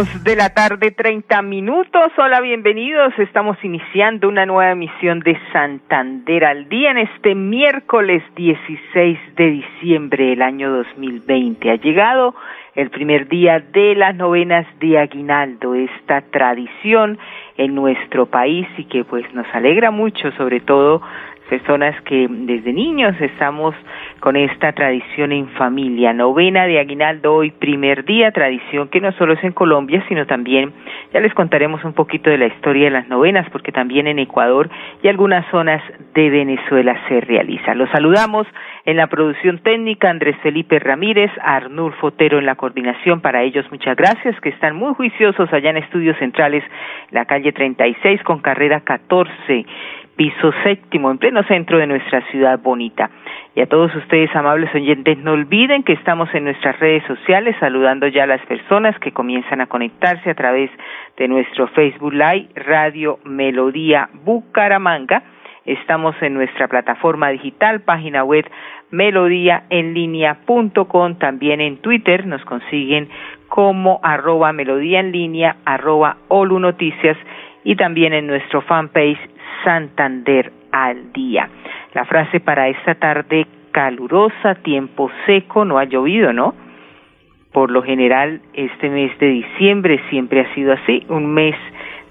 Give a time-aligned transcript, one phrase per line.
[0.00, 2.10] De la tarde, 30 minutos.
[2.16, 3.12] Hola, bienvenidos.
[3.18, 10.24] Estamos iniciando una nueva emisión de Santander al día en este miércoles 16 de diciembre
[10.28, 11.70] del año 2020.
[11.70, 12.34] Ha llegado
[12.76, 17.18] el primer día de las novenas de Aguinaldo, esta tradición
[17.58, 21.02] en nuestro país y que pues nos alegra mucho, sobre todo
[21.50, 23.74] personas que desde niños estamos
[24.20, 26.12] con esta tradición en familia.
[26.12, 30.72] Novena de Aguinaldo hoy, primer día, tradición que no solo es en Colombia, sino también,
[31.12, 34.70] ya les contaremos un poquito de la historia de las novenas, porque también en Ecuador
[35.02, 35.82] y algunas zonas
[36.14, 37.74] de Venezuela se realiza.
[37.74, 38.46] Los saludamos
[38.84, 43.20] en la producción técnica Andrés Felipe Ramírez, Arnulfo Fotero en la coordinación.
[43.20, 46.62] Para ellos, muchas gracias, que están muy juiciosos allá en Estudios Centrales,
[47.10, 49.66] la calle 36 con carrera 14
[50.20, 53.08] piso séptimo, en pleno centro de nuestra ciudad bonita.
[53.54, 58.06] Y a todos ustedes, amables oyentes, no olviden que estamos en nuestras redes sociales saludando
[58.06, 60.70] ya a las personas que comienzan a conectarse a través
[61.16, 65.22] de nuestro Facebook Live Radio Melodía Bucaramanga.
[65.64, 68.44] Estamos en nuestra plataforma digital, página web
[68.90, 73.08] melodíaenlínea.com, también en Twitter nos consiguen
[73.48, 76.18] como arroba melodía en línea, arroba
[77.64, 79.18] y también en nuestro fanpage
[79.64, 81.48] Santander al día.
[81.94, 86.54] La frase para esta tarde calurosa, tiempo seco, no ha llovido, ¿no?
[87.52, 91.56] Por lo general, este mes de diciembre siempre ha sido así, un mes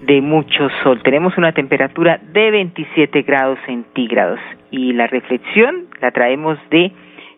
[0.02, 1.02] de mucho sol.
[1.04, 4.40] Tenemos una temperatura de 27 grados centígrados
[4.72, 6.92] y la reflexión la traemos de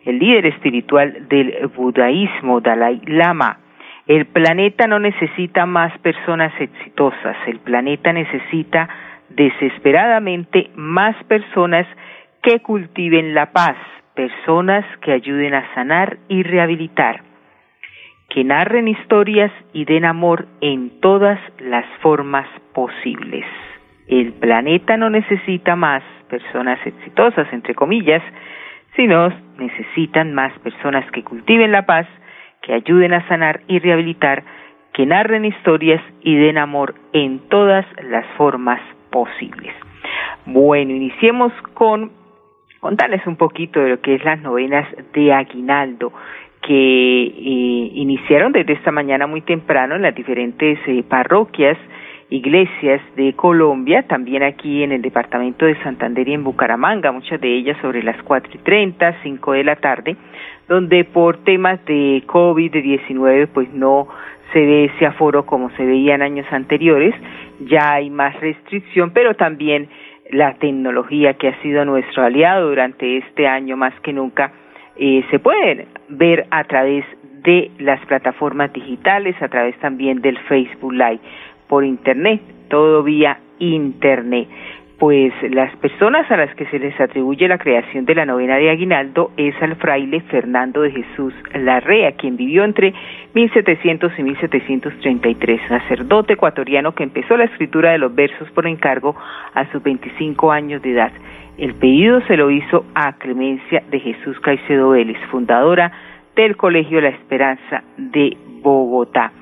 [0.04, 3.58] el líder espiritual del budaísmo, Dalai Lama.
[4.06, 8.88] El planeta no necesita más personas exitosas, el planeta necesita
[9.36, 11.86] desesperadamente más personas
[12.42, 13.76] que cultiven la paz,
[14.14, 17.22] personas que ayuden a sanar y rehabilitar,
[18.28, 23.44] que narren historias y den amor en todas las formas posibles.
[24.08, 28.22] El planeta no necesita más personas exitosas, entre comillas,
[28.96, 29.28] sino
[29.58, 32.06] necesitan más personas que cultiven la paz,
[32.62, 34.44] que ayuden a sanar y rehabilitar,
[34.92, 39.01] que narren historias y den amor en todas las formas posibles.
[40.46, 42.10] Bueno, iniciemos con
[42.80, 46.12] contarles un poquito de lo que es las novenas de Aguinaldo
[46.62, 51.76] que eh, iniciaron desde esta mañana muy temprano en las diferentes eh, parroquias,
[52.30, 57.52] iglesias de Colombia, también aquí en el departamento de Santander y en Bucaramanga, muchas de
[57.52, 60.16] ellas sobre las cuatro y treinta, cinco de la tarde,
[60.68, 64.08] donde por temas de COVID-19 pues no
[64.52, 67.14] se ve ese aforo como se veía en años anteriores,
[67.66, 69.88] ya hay más restricción, pero también
[70.30, 74.52] la tecnología que ha sido nuestro aliado durante este año más que nunca
[74.96, 77.04] eh, se puede ver a través
[77.42, 81.20] de las plataformas digitales, a través también del Facebook Live,
[81.68, 84.48] por Internet, todo vía Internet
[85.02, 88.70] pues las personas a las que se les atribuye la creación de la novena de
[88.70, 92.94] Aguinaldo es al fraile Fernando de Jesús Larrea, quien vivió entre
[93.34, 99.16] 1700 y 1733, sacerdote ecuatoriano que empezó la escritura de los versos por encargo
[99.54, 101.10] a sus 25 años de edad.
[101.58, 105.90] El pedido se lo hizo a Clemencia de Jesús Caicedo Vélez, fundadora
[106.36, 109.32] del Colegio La Esperanza de Bogotá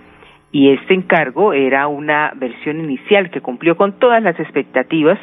[0.53, 5.19] y este encargo era una versión inicial que cumplió con todas las expectativas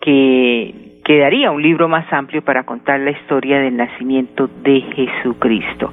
[0.00, 5.92] que quedaría un libro más amplio para contar la historia del nacimiento de Jesucristo.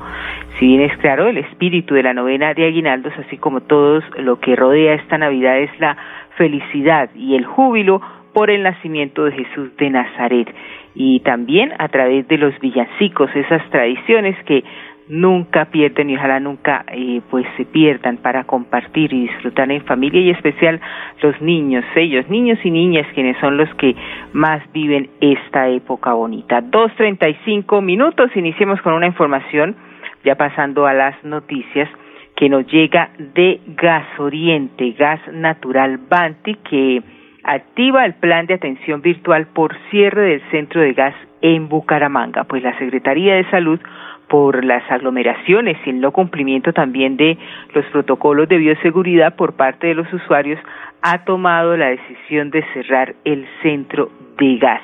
[0.58, 4.40] Si bien es claro, el espíritu de la novena de Aguinaldos, así como todo lo
[4.40, 5.98] que rodea esta Navidad, es la
[6.38, 8.02] felicidad y el júbilo
[8.34, 10.54] por el nacimiento de Jesús de Nazaret.
[10.94, 14.64] Y también a través de los villancicos, esas tradiciones que
[15.10, 20.22] nunca pierden y ojalá nunca eh, pues se pierdan para compartir y disfrutar en familia
[20.22, 20.80] y especial
[21.22, 23.96] los niños, ellos, niños y niñas quienes son los que
[24.34, 26.62] más viven esta época bonita.
[26.62, 29.76] Dos treinta y cinco minutos, iniciemos con una información,
[30.24, 31.90] ya pasando a las noticias
[32.36, 37.02] que nos llega de Gas Oriente, gas natural Banti, que
[37.44, 42.64] activa el plan de atención virtual por cierre del centro de gas en Bucaramanga, pues
[42.64, 43.80] la Secretaría de Salud
[44.28, 47.38] por las aglomeraciones y el no cumplimiento también de
[47.74, 50.60] los protocolos de bioseguridad por parte de los usuarios,
[51.02, 54.82] ha tomado la decisión de cerrar el centro de gas.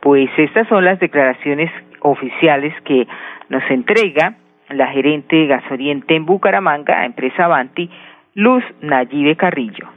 [0.00, 3.06] Pues estas son las declaraciones oficiales que
[3.48, 4.34] nos entrega
[4.68, 7.88] la gerente de Gasoriente en Bucaramanga, empresa Avanti,
[8.34, 9.88] Luz Nayibe Carrillo.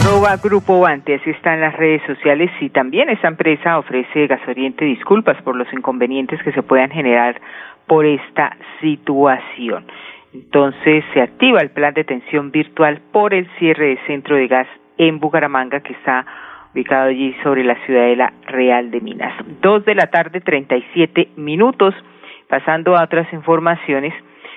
[0.00, 5.56] Arroba Grupo así están las redes sociales y también esta empresa ofrece gasoriente disculpas por
[5.56, 7.40] los inconvenientes que se puedan generar
[7.88, 9.84] por esta situación.
[10.32, 14.68] Entonces se activa el plan de atención virtual por el cierre de centro de gas
[14.98, 16.24] en Bucaramanga que está
[16.72, 19.34] ubicado allí sobre la ciudadela Real de Minas.
[19.60, 21.94] Dos de la tarde, treinta y siete minutos.
[22.50, 24.12] Pasando a otras informaciones,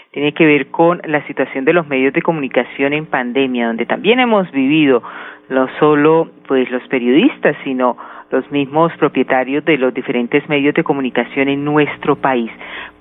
[0.09, 4.19] tiene que ver con la situación de los medios de comunicación en pandemia, donde también
[4.19, 5.03] hemos vivido
[5.49, 7.95] no solo pues los periodistas, sino
[8.31, 12.49] los mismos propietarios de los diferentes medios de comunicación en nuestro país.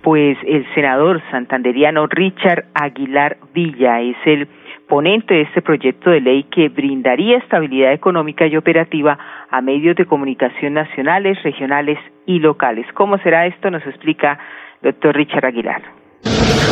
[0.02, 4.46] Pues el senador santanderiano Richard Aguilar Villa es el
[4.88, 9.18] ponente de este proyecto de ley que brindaría estabilidad económica y operativa
[9.50, 12.84] a medios de comunicación nacionales, regionales y locales.
[12.92, 13.70] ¿Cómo será esto?
[13.70, 14.38] Nos explica
[14.82, 16.01] doctor Richard Aguilar.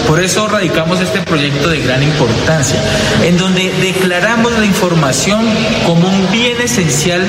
[0.06, 2.80] Por eso radicamos este proyecto de gran importancia,
[3.22, 5.46] en donde declaramos la información
[5.86, 7.24] como un bien esencial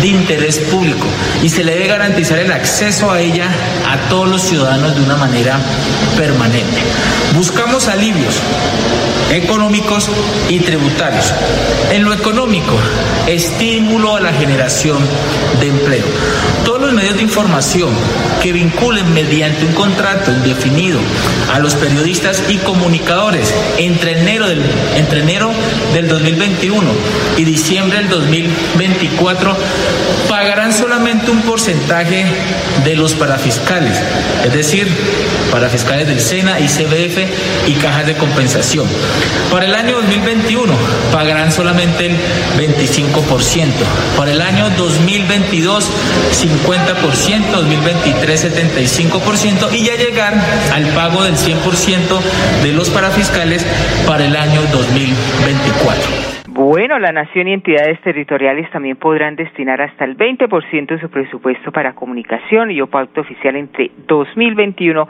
[0.00, 1.06] de interés público
[1.44, 3.46] y se le debe garantizar el acceso a ella
[3.88, 5.60] a todos los ciudadanos de una manera
[6.16, 6.82] permanente.
[7.36, 8.40] Buscamos alivios
[9.32, 10.10] económicos
[10.48, 11.32] y tributarios.
[11.92, 12.76] En lo económico,
[13.26, 14.98] estímulo a la generación
[15.60, 16.04] de empleo.
[16.64, 17.90] Todos los medios de información
[18.42, 20.98] que vinculen mediante un contrato indefinido
[21.52, 24.60] a los periodistas y comunicadores entre enero del,
[24.96, 25.50] entre enero
[25.94, 26.82] del 2021
[27.38, 29.56] y diciembre del 2024
[30.28, 32.26] pagarán solamente un porcentaje
[32.84, 33.96] de los parafiscales,
[34.44, 34.88] es decir,
[35.50, 38.86] parafiscales del SENA, ICBF y cajas de compensación.
[39.50, 40.72] Para el año 2021
[41.12, 42.16] pagarán solamente el
[42.58, 43.68] 25%.
[44.16, 45.88] Para el año 2022,
[46.32, 50.34] 50%, 2023, 75% y ya llegar
[50.72, 51.53] al pago del 100%
[52.62, 53.64] de los parafiscales
[54.06, 56.34] para el año 2024.
[56.48, 61.72] Bueno, la nación y entidades territoriales también podrán destinar hasta el 20% de su presupuesto
[61.72, 65.08] para comunicación y o pacto oficial entre 2021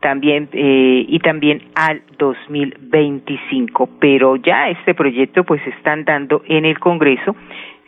[0.00, 3.88] también eh, y también al 2025.
[3.98, 7.34] Pero ya este proyecto pues están dando en el Congreso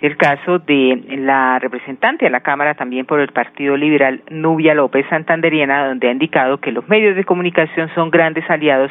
[0.00, 5.06] el caso de la representante a la Cámara también por el Partido Liberal, Nubia López
[5.08, 8.90] Santanderiana, donde ha indicado que los medios de comunicación son grandes aliados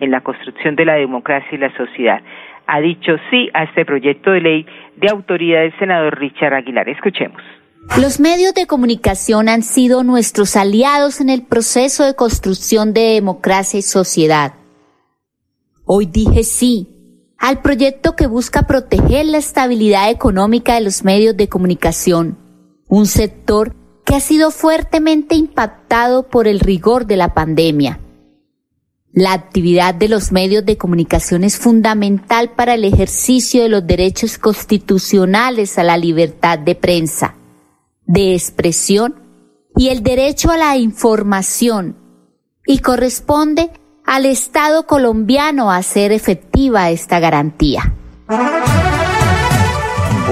[0.00, 2.22] en la construcción de la democracia y la sociedad.
[2.66, 6.88] Ha dicho sí a este proyecto de ley de autoridad del senador Richard Aguilar.
[6.88, 7.40] Escuchemos.
[8.00, 13.78] Los medios de comunicación han sido nuestros aliados en el proceso de construcción de democracia
[13.78, 14.54] y sociedad.
[15.84, 16.95] Hoy dije sí
[17.38, 22.38] al proyecto que busca proteger la estabilidad económica de los medios de comunicación,
[22.88, 23.74] un sector
[24.04, 28.00] que ha sido fuertemente impactado por el rigor de la pandemia.
[29.12, 34.38] La actividad de los medios de comunicación es fundamental para el ejercicio de los derechos
[34.38, 37.34] constitucionales a la libertad de prensa
[38.06, 39.16] de expresión
[39.74, 41.96] y el derecho a la información
[42.66, 43.70] y corresponde
[44.06, 47.82] al Estado colombiano hacer efectiva esta garantía.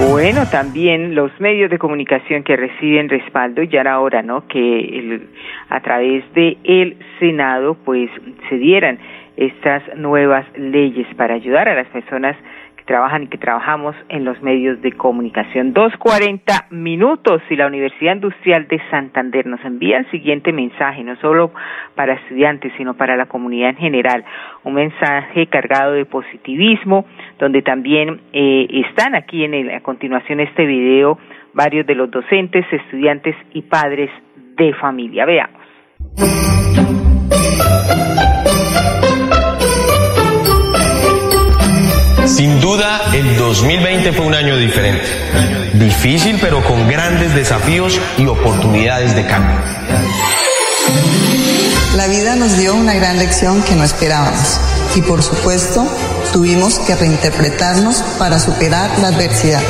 [0.09, 4.47] Bueno, también los medios de comunicación que reciben respaldo, ya era ¿no?
[4.47, 5.21] Que
[5.69, 8.09] a través de el Senado, pues,
[8.49, 8.99] se dieran
[9.37, 12.35] estas nuevas leyes para ayudar a las personas
[12.85, 15.73] trabajan y que trabajamos en los medios de comunicación.
[15.73, 21.15] Dos cuarenta minutos y la Universidad Industrial de Santander nos envía el siguiente mensaje, no
[21.17, 21.51] solo
[21.95, 24.23] para estudiantes, sino para la comunidad en general.
[24.63, 27.05] Un mensaje cargado de positivismo,
[27.39, 31.17] donde también eh, están aquí en el, a continuación este video
[31.53, 34.09] varios de los docentes, estudiantes y padres
[34.57, 35.25] de familia.
[35.25, 35.61] Veamos.
[42.35, 45.07] Sin duda, el 2020 fue un año diferente.
[45.75, 49.57] Difícil, pero con grandes desafíos y oportunidades de cambio.
[51.95, 54.59] La vida nos dio una gran lección que no esperábamos
[54.95, 55.87] y por supuesto
[56.33, 59.63] tuvimos que reinterpretarnos para superar la adversidad.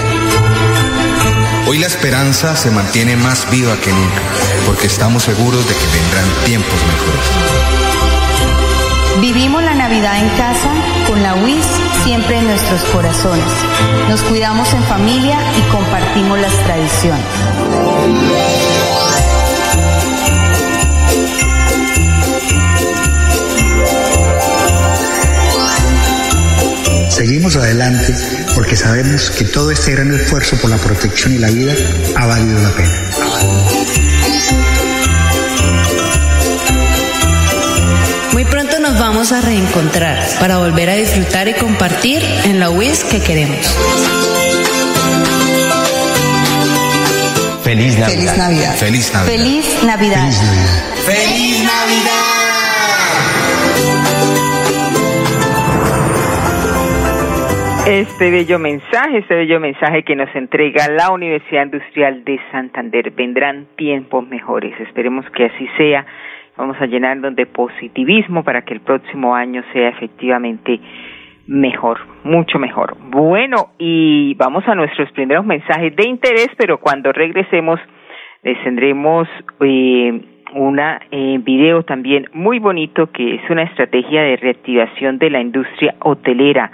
[1.67, 4.21] Hoy la esperanza se mantiene más viva que nunca
[4.65, 8.04] porque estamos seguros de que vendrán tiempos mejores.
[9.21, 10.69] Vivimos la Navidad en casa
[11.07, 11.65] con la WIS
[12.03, 13.45] siempre en nuestros corazones.
[14.09, 17.25] Nos cuidamos en familia y compartimos las tradiciones.
[27.09, 28.13] Seguimos adelante
[28.53, 31.73] porque sabemos que todo este gran esfuerzo por la protección y la vida
[32.15, 34.04] ha valido la pena.
[39.25, 43.57] Vamos a reencontrar para volver a disfrutar y compartir en la WIS que queremos.
[47.63, 48.75] Feliz Navidad.
[48.75, 49.25] Feliz Navidad.
[49.25, 50.31] Feliz Navidad.
[51.07, 52.35] Feliz Navidad.
[57.87, 63.09] Este bello mensaje, este bello mensaje que nos entrega la Universidad Industrial de Santander.
[63.09, 64.79] Vendrán tiempos mejores.
[64.81, 66.05] Esperemos que así sea
[66.57, 70.79] vamos a llenarnos de positivismo para que el próximo año sea efectivamente
[71.47, 72.97] mejor, mucho mejor.
[72.99, 77.79] Bueno, y vamos a nuestros primeros mensajes de interés, pero cuando regresemos
[78.43, 79.27] les tendremos
[79.61, 80.21] eh,
[80.53, 85.95] una eh, video también muy bonito que es una estrategia de reactivación de la industria
[85.99, 86.71] hotelera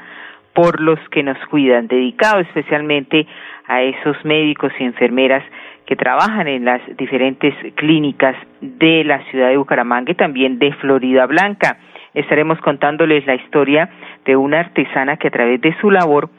[0.54, 3.26] por los que nos cuidan, dedicado especialmente
[3.68, 5.44] a esos médicos y enfermeras
[5.92, 11.26] que trabajan en las diferentes clínicas de la ciudad de Bucaramanga y también de Florida
[11.26, 11.80] Blanca.
[12.14, 13.90] Estaremos contándoles la historia
[14.24, 16.30] de una artesana que a través de su labor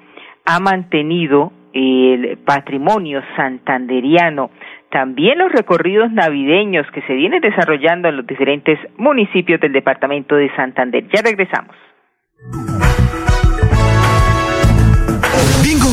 [0.46, 4.48] ha mantenido el patrimonio santanderiano,
[4.88, 10.50] también los recorridos navideños que se vienen desarrollando en los diferentes municipios del departamento de
[10.56, 11.04] Santander.
[11.12, 11.76] Ya regresamos.
[15.62, 15.92] Bingo,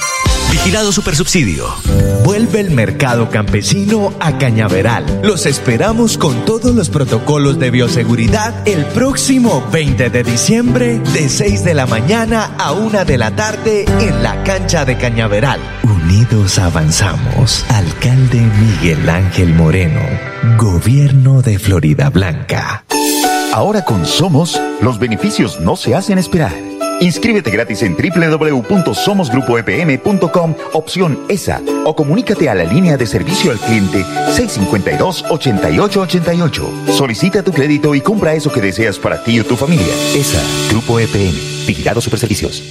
[0.51, 1.65] Vigilado Supersubsidio.
[2.25, 5.21] Vuelve el mercado campesino a Cañaveral.
[5.23, 11.63] Los esperamos con todos los protocolos de bioseguridad el próximo 20 de diciembre de 6
[11.63, 15.61] de la mañana a 1 de la tarde en la cancha de Cañaveral.
[15.83, 17.65] Unidos avanzamos.
[17.69, 20.01] Alcalde Miguel Ángel Moreno.
[20.57, 22.83] Gobierno de Florida Blanca.
[23.53, 26.70] Ahora con Somos, los beneficios no se hacen esperar.
[27.01, 34.05] Inscríbete gratis en www.somosgrupoepm.com, opción ESA, o comunícate a la línea de servicio al cliente
[34.37, 36.91] 652-8888.
[36.91, 39.87] Solicita tu crédito y compra eso que deseas para ti o tu familia.
[40.15, 41.33] ESA, Grupo EPM,
[41.65, 42.61] Vigilado Superservicios.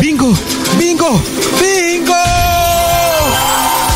[0.00, 0.32] ¡Bingo!
[0.78, 1.20] ¡Bingo!
[1.60, 1.87] ¡Bingo!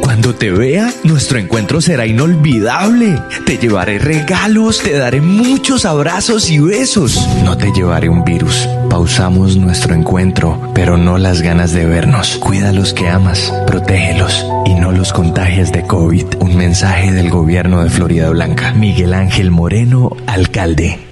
[0.00, 3.20] Cuando te vea, nuestro encuentro será inolvidable.
[3.46, 7.28] Te llevaré regalos, te daré muchos abrazos y besos.
[7.44, 8.68] No te llevaré un virus.
[8.90, 12.36] Pausamos nuestro encuentro, pero no las ganas de vernos.
[12.38, 16.26] Cuida a los que amas, protégelos y no los contagies de COVID.
[16.40, 18.72] Un mensaje del gobierno de Florida Blanca.
[18.72, 21.11] Miguel Ángel Moreno, alcalde.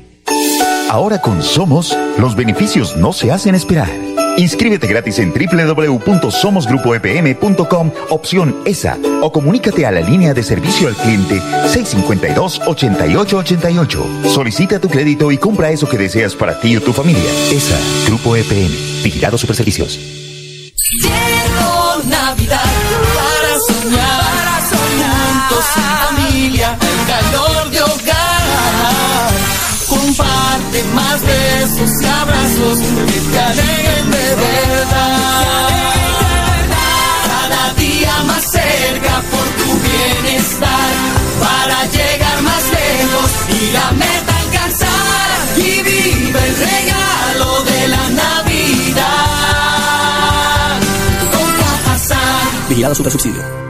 [0.91, 3.89] Ahora con Somos, los beneficios no se hacen esperar.
[4.37, 11.41] Inscríbete gratis en www.somosgrupoepm.com, opción ESA, o comunícate a la línea de servicio al cliente
[11.41, 14.31] 652-8888.
[14.31, 17.31] Solicita tu crédito y compra eso que deseas para ti o tu familia.
[17.53, 17.79] ESA,
[18.09, 19.97] Grupo EPM, Vigilado Superservicios.
[19.97, 22.65] Llegó Navidad
[23.15, 25.21] para soñar, para soñar.
[25.49, 27.80] juntos en familia, el calor de
[32.79, 35.69] que de verdad.
[37.27, 40.93] Cada día más cerca por tu bienestar,
[41.41, 44.89] para llegar más lejos y la meta alcanzar.
[45.57, 49.01] Y vive el regalo de la Navidad.
[51.33, 52.69] Con Cajasal.
[52.69, 53.70] Vigilado Supersubsidio.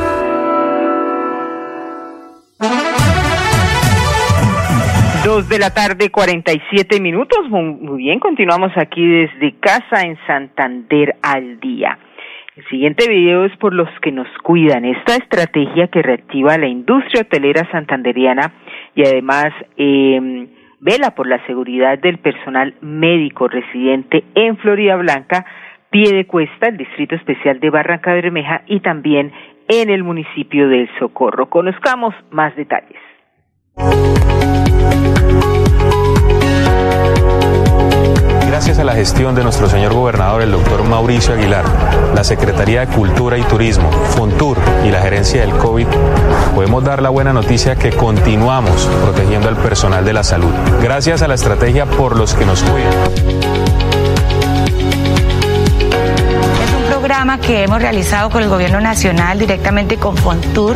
[5.41, 7.49] Dos de la tarde, 47 minutos.
[7.49, 11.97] Muy, bien, continuamos aquí desde casa en Santander al día.
[12.55, 14.85] El siguiente video es por los que nos cuidan.
[14.85, 18.53] Esta estrategia que reactiva la industria hotelera santanderiana
[18.93, 20.47] y además eh,
[20.79, 25.47] vela por la seguridad del personal médico residente en Florida Blanca,
[25.89, 29.31] pie de cuesta, el Distrito Especial de Barranca Bermeja y también
[29.67, 31.49] en el municipio del Socorro.
[31.49, 32.99] Conozcamos más detalles.
[38.71, 41.65] Gracias a la gestión de nuestro señor gobernador, el doctor Mauricio Aguilar,
[42.15, 44.57] la Secretaría de Cultura y Turismo, Fontur
[44.87, 45.87] y la gerencia del COVID,
[46.55, 50.53] podemos dar la buena noticia que continuamos protegiendo al personal de la salud.
[50.81, 53.70] Gracias a la estrategia por los que nos cuidan.
[57.39, 60.75] Que hemos realizado con el gobierno nacional directamente con Fontur,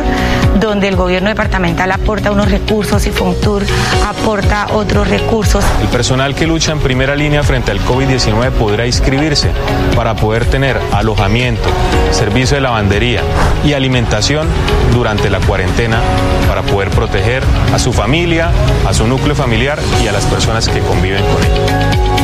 [0.60, 3.64] donde el gobierno departamental aporta unos recursos y Fontur
[4.06, 5.64] aporta otros recursos.
[5.82, 9.50] El personal que lucha en primera línea frente al COVID-19 podrá inscribirse
[9.94, 11.68] para poder tener alojamiento,
[12.10, 13.20] servicio de lavandería
[13.64, 14.48] y alimentación
[14.92, 16.00] durante la cuarentena
[16.48, 17.42] para poder proteger
[17.74, 18.50] a su familia,
[18.86, 22.15] a su núcleo familiar y a las personas que conviven con ellos.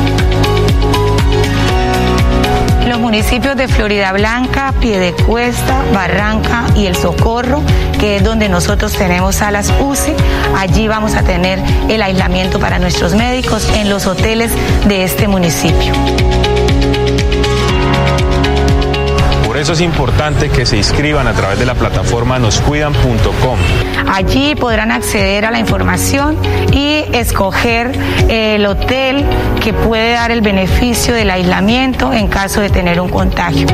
[2.92, 7.62] Los municipios de Florida Blanca, Piedecuesta, Barranca y El Socorro,
[7.98, 10.12] que es donde nosotros tenemos salas UCI,
[10.58, 14.52] allí vamos a tener el aislamiento para nuestros médicos en los hoteles
[14.86, 15.94] de este municipio.
[19.62, 23.58] Eso es importante que se inscriban a través de la plataforma noscuidan.com.
[24.12, 26.36] Allí podrán acceder a la información
[26.72, 27.92] y escoger
[28.28, 29.24] el hotel
[29.62, 33.68] que puede dar el beneficio del aislamiento en caso de tener un contagio.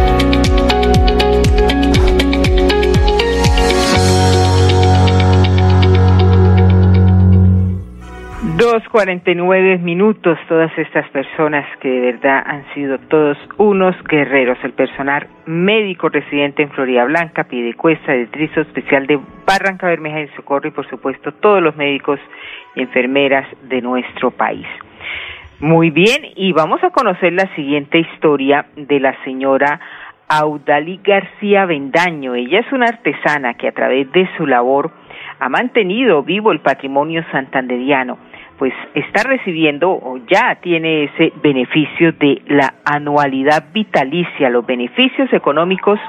[8.79, 13.97] Dos cuarenta y nueve minutos, todas estas personas que de verdad han sido todos unos
[14.05, 14.57] guerreros.
[14.63, 20.69] El personal médico residente en Florida Blanca, Piedecuesta, Distrito Especial de Barranca Bermeja y Socorro
[20.69, 22.21] y por supuesto todos los médicos
[22.77, 24.69] y enfermeras de nuestro país.
[25.59, 29.81] Muy bien, y vamos a conocer la siguiente historia de la señora
[30.29, 32.37] Audali García Bendaño.
[32.37, 34.93] Ella es una artesana que a través de su labor
[35.41, 38.19] ha mantenido vivo el patrimonio santanderiano,
[38.59, 46.01] pues está recibiendo o ya tiene ese beneficio de la anualidad vitalicia, los beneficios económicos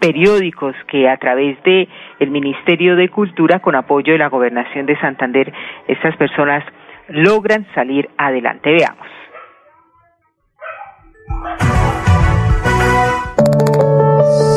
[0.00, 1.88] periódicos que a través de
[2.18, 5.52] el Ministerio de Cultura con apoyo de la Gobernación de Santander
[5.86, 6.64] estas personas
[7.08, 8.70] logran salir adelante.
[8.70, 9.06] Veamos.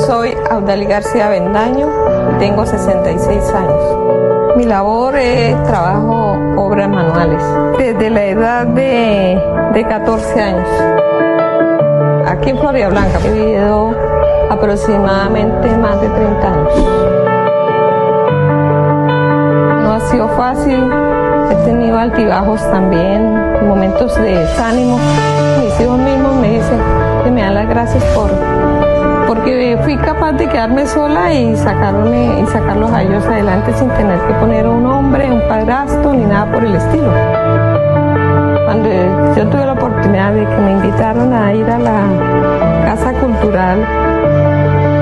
[0.08, 1.88] Soy Audali García Bendaño
[2.40, 4.35] tengo 66 años.
[4.56, 7.44] Mi labor es trabajo obras manuales
[7.78, 9.38] desde la edad de,
[9.74, 10.68] de 14 años.
[12.26, 13.94] Aquí en Florida Blanca he vivido
[14.50, 16.74] aproximadamente más de 30 años.
[19.84, 20.90] No ha sido fácil,
[21.52, 24.98] he tenido altibajos también, momentos de desánimo.
[25.62, 26.80] Mis hijos mismos me dicen
[27.26, 28.32] que me dan las gracias por
[29.46, 34.20] porque fui capaz de quedarme sola y sacarme y sacarlos a ellos adelante sin tener
[34.22, 37.12] que poner un hombre, un padrastro ni nada por el estilo.
[38.66, 38.90] Cuando
[39.38, 43.86] yo tuve la oportunidad de que me invitaron a ir a la casa cultural,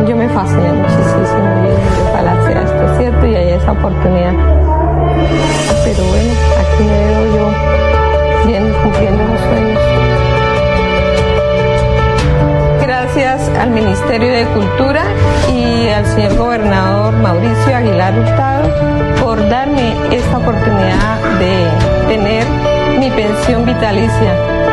[0.06, 1.24] yo me fasciné muchísimo
[1.64, 4.34] y ojalá sea esto cierto y haya esa oportunidad.
[5.86, 10.43] Pero bueno, aquí me veo yo bien cumpliendo los sueños.
[13.16, 15.04] Gracias al Ministerio de Cultura
[15.54, 18.68] y al señor gobernador Mauricio Aguilar Hurtado
[19.24, 22.44] por darme esta oportunidad de tener
[23.00, 24.73] mi pensión vitalicia.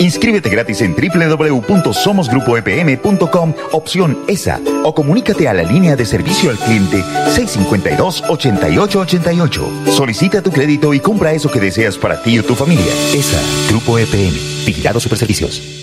[0.00, 7.02] Inscríbete gratis en www.somosgrupoepm.com, opción ESA, o comunícate a la línea de servicio al cliente
[7.02, 9.90] 652-8888.
[9.90, 12.92] Solicita tu crédito y compra eso que deseas para ti o tu familia.
[13.14, 15.81] ESA, Grupo EPM, Vigilado Superservicios.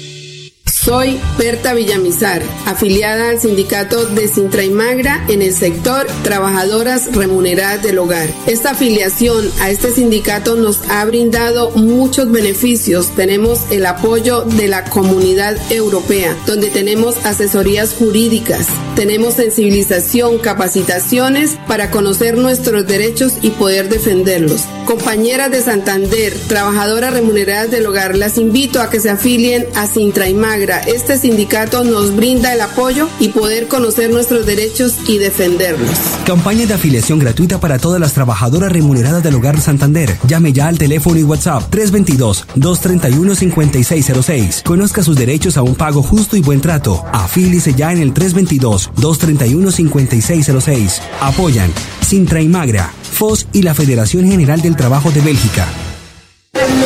[0.81, 7.83] Soy Berta Villamizar, afiliada al sindicato de Sintra y Magra en el sector Trabajadoras Remuneradas
[7.83, 8.29] del Hogar.
[8.47, 13.13] Esta afiliación a este sindicato nos ha brindado muchos beneficios.
[13.13, 21.91] Tenemos el apoyo de la comunidad europea, donde tenemos asesorías jurídicas, tenemos sensibilización, capacitaciones para
[21.91, 24.63] conocer nuestros derechos y poder defenderlos.
[24.85, 30.29] Compañeras de Santander, trabajadoras remuneradas del hogar, las invito a que se afilien a Sintra
[30.29, 35.89] y Magra este sindicato nos brinda el apoyo y poder conocer nuestros derechos y defenderlos.
[36.25, 40.17] Campaña de afiliación gratuita para todas las trabajadoras remuneradas del Hogar Santander.
[40.27, 44.63] Llame ya al teléfono y WhatsApp 322-231-5606.
[44.63, 47.03] Conozca sus derechos a un pago justo y buen trato.
[47.11, 51.01] Afílice ya en el 322-231-5606.
[51.19, 55.65] Apoyan Sintra y Magra, FOS y la Federación General del Trabajo de Bélgica.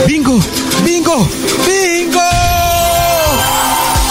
[0.06, 0.38] ¡Bingo!
[0.86, 1.28] ¡Bingo!
[1.65, 2.03] ¡Bingo!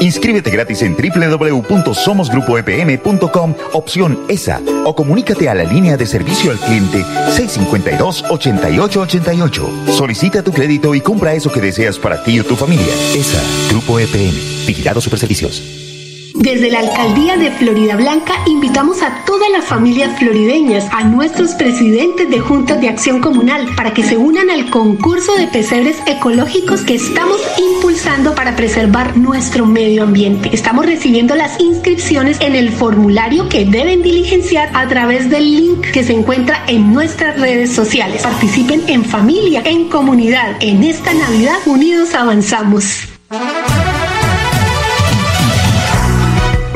[0.00, 7.02] Inscríbete gratis en www.somosgrupoepm.com, opción ESA, o comunícate a la línea de servicio al cliente
[7.02, 9.92] 652-8888.
[9.92, 12.94] Solicita tu crédito y compra eso que deseas para ti o tu familia.
[13.14, 14.34] ESA, Grupo EPM,
[14.66, 15.93] Vigilado Superservicios.
[16.34, 22.28] Desde la Alcaldía de Florida Blanca invitamos a todas las familias florideñas, a nuestros presidentes
[22.28, 26.96] de juntas de acción comunal, para que se unan al concurso de pesebres ecológicos que
[26.96, 30.50] estamos impulsando para preservar nuestro medio ambiente.
[30.52, 36.02] Estamos recibiendo las inscripciones en el formulario que deben diligenciar a través del link que
[36.02, 38.24] se encuentra en nuestras redes sociales.
[38.24, 40.56] Participen en familia, en comunidad.
[40.58, 43.06] En esta Navidad unidos avanzamos.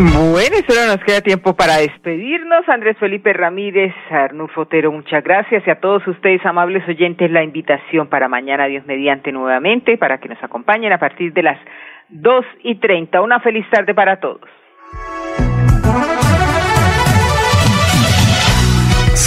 [0.01, 2.69] Bueno, solo nos queda tiempo para despedirnos.
[2.69, 5.67] Andrés Felipe Ramírez, Arnulfo Otero, muchas gracias.
[5.67, 10.29] Y a todos ustedes, amables oyentes, la invitación para mañana, Dios mediante, nuevamente, para que
[10.29, 11.59] nos acompañen a partir de las
[12.11, 13.21] dos y treinta.
[13.23, 14.49] Una feliz tarde para todos.